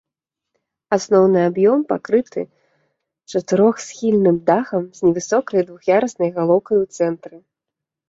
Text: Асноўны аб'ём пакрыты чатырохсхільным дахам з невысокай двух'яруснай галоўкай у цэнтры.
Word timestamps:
Асноўны 0.95 1.39
аб'ём 1.49 1.79
пакрыты 1.91 2.41
чатырохсхільным 3.31 4.37
дахам 4.51 4.83
з 4.99 5.09
невысокай 5.11 5.61
двух'яруснай 5.71 6.29
галоўкай 6.43 6.77
у 6.87 6.93
цэнтры. 7.01 7.35